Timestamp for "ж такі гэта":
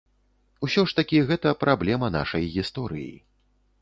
0.91-1.53